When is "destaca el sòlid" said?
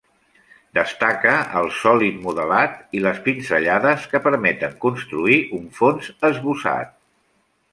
0.75-2.17